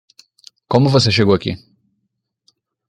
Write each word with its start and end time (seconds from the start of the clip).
Como 0.67 0.89
você 0.89 1.11
chegou 1.11 1.35
aqui? 1.35 1.51